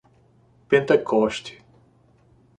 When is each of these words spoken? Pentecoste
Pentecoste 0.69 1.61